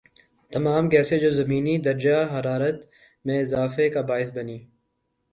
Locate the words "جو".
1.19-1.29